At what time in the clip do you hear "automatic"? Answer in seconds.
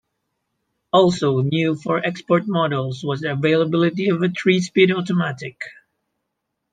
4.91-5.61